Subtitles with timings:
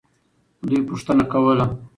[0.67, 1.65] دوی پوښتنه کوله.